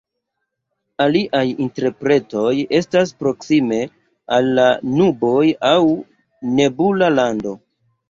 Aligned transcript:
Aliaj 1.03 1.41
interpretoj 1.65 2.55
estas 2.79 3.13
"proksime 3.21 3.81
al 4.41 4.53
la 4.63 4.69
nuboj" 4.97 5.39
aŭ 5.77 5.79
"nebula 6.61 7.17
lando". 7.21 7.59